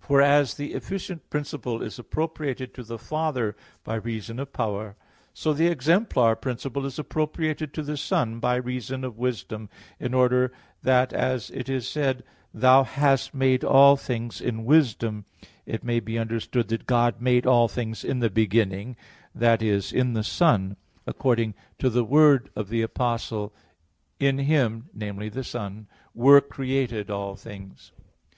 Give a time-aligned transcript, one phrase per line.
[0.00, 4.96] For as the efficient principle is appropriated to the Father by reason of power,
[5.34, 9.68] so the exemplar principle is appropriated to the Son by reason of wisdom,
[9.98, 10.50] in order
[10.82, 12.24] that, as it is said (Ps.
[12.54, 15.26] 103:24), "Thou hast made all things in wisdom,"
[15.66, 18.96] it may be understood that God made all things in the beginning
[19.34, 20.74] that is, in the Son;
[21.06, 23.58] according to the word of the Apostle (Col.
[24.20, 25.34] 1:16), "In Him" viz.
[25.34, 27.92] the Son "were created all things."